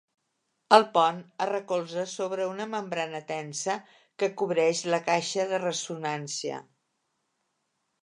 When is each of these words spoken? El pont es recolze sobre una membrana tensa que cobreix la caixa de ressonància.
El 0.77 0.85
pont 0.95 1.19
es 1.45 1.49
recolze 1.49 2.05
sobre 2.13 2.47
una 2.53 2.67
membrana 2.73 3.23
tensa 3.33 3.77
que 4.23 4.33
cobreix 4.43 4.85
la 4.97 5.03
caixa 5.13 5.49
de 5.55 5.63
ressonància. 5.69 6.61